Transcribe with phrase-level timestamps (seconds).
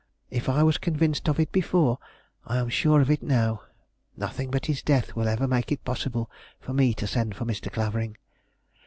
[0.31, 1.99] If I was convinced of it before,
[2.47, 3.61] I am sure of it now.
[4.17, 6.27] Nothing but his death will ever make it possible
[6.59, 7.71] for me to send for Mr.
[7.71, 8.17] Clavering."